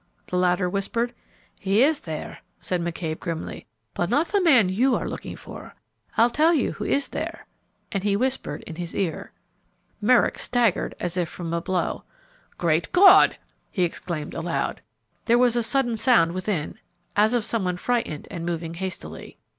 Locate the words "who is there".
6.71-7.45